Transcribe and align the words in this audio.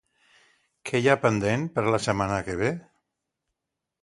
Què 0.89 1.01
hi 1.03 1.11
ha 1.11 1.15
pendent 1.25 1.67
per 1.77 1.83
a 1.85 1.93
la 1.97 2.01
setmana 2.07 2.41
que 2.49 2.57
ve? 2.63 2.73